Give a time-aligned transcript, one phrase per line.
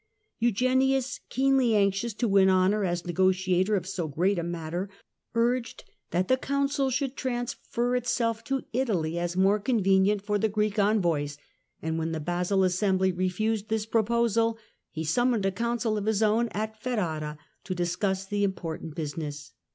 [0.39, 4.89] Eugenius, keenly anxious to win honour as negotiator of so great a matter,
[5.35, 10.79] urged that the Council should transfer itself to Italy as more convenient for the Greek
[10.79, 11.37] envoys,
[11.83, 14.57] and when the Basle Assembly refused this proposal,
[14.89, 18.95] he summoned a Council of his own at Ferrara council of to conduct the important
[18.95, 19.51] business.